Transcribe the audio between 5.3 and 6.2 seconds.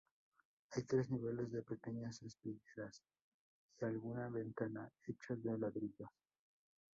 de ladrillos.